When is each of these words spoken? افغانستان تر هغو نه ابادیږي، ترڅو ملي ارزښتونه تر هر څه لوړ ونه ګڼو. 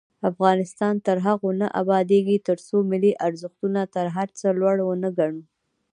افغانستان 0.29 0.93
تر 1.07 1.17
هغو 1.27 1.49
نه 1.61 1.67
ابادیږي، 1.81 2.37
ترڅو 2.47 2.77
ملي 2.91 3.11
ارزښتونه 3.27 3.81
تر 3.95 4.05
هر 4.15 4.27
څه 4.39 4.47
لوړ 4.59 4.75
ونه 4.83 5.09
ګڼو. 5.17 5.39